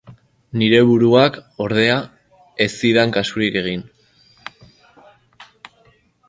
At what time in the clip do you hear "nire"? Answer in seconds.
0.61-0.77